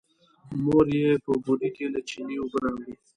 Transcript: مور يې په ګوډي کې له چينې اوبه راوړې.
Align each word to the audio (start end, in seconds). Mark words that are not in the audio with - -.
مور 0.63 0.85
يې 0.99 1.09
په 1.25 1.31
ګوډي 1.43 1.69
کې 1.75 1.85
له 1.93 1.99
چينې 2.09 2.35
اوبه 2.41 2.57
راوړې. 2.63 2.91